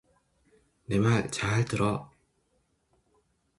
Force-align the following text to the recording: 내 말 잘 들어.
내 0.87 0.97
말 0.97 1.29
잘 1.29 1.63
들어. 1.63 2.09